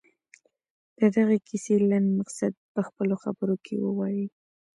د 0.99 1.01
دغې 1.15 1.37
کیسې 1.47 1.75
لنډ 1.89 2.07
مقصد 2.19 2.51
دې 2.57 2.63
په 2.73 2.81
خپلو 2.87 3.15
خبرو 3.23 3.55
کې 3.65 3.75
ووايي. 3.85 4.25